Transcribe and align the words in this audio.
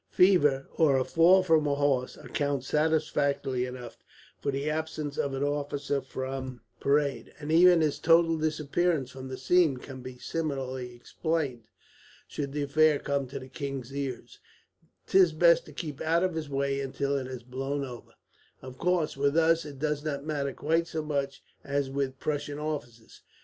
Fever, 0.09 0.67
or 0.77 0.97
a 0.97 1.05
fall 1.05 1.43
from 1.43 1.67
a 1.67 1.75
horse, 1.75 2.17
account 2.17 2.63
satisfactorily 2.63 3.67
enough 3.67 3.99
for 4.39 4.51
the 4.51 4.67
absence 4.67 5.15
of 5.15 5.35
an 5.35 5.43
officer 5.43 6.01
from 6.01 6.61
parade, 6.79 7.31
and 7.39 7.51
even 7.51 7.81
his 7.81 7.99
total 7.99 8.35
disappearance 8.35 9.11
from 9.11 9.27
the 9.27 9.37
scene 9.37 9.77
can 9.77 10.01
be 10.01 10.17
similarly 10.17 10.95
explained. 10.95 11.65
Should 12.27 12.51
the 12.51 12.63
affair 12.63 12.97
come 12.97 13.27
to 13.27 13.37
the 13.37 13.47
king's 13.47 13.95
ears, 13.95 14.39
'tis 15.05 15.33
best 15.33 15.67
to 15.67 15.71
keep 15.71 16.01
out 16.01 16.23
of 16.23 16.33
his 16.33 16.49
way 16.49 16.79
until 16.81 17.15
it 17.15 17.27
has 17.27 17.43
blown 17.43 17.85
over. 17.85 18.15
"Of 18.63 18.79
course, 18.79 19.15
with 19.15 19.37
us 19.37 19.65
it 19.65 19.77
does 19.77 20.03
not 20.03 20.25
matter 20.25 20.51
quite 20.51 20.87
so 20.87 21.03
much 21.03 21.43
as 21.63 21.91
with 21.91 22.19
Prussian 22.19 22.57
officers. 22.57 23.21